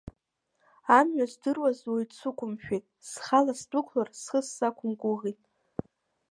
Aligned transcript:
Амҩа 0.97 1.25
здыруаз 1.31 1.79
уаҩы 1.89 2.05
дсықәымшәеит, 2.09 2.85
схала 3.09 3.53
сдәықәлар, 3.59 4.09
схы 4.19 4.39
сақәымгәыӷит. 4.55 5.39